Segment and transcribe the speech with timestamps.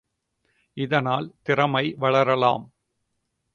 [0.77, 2.65] இதனால், திறமை வளரலாம்!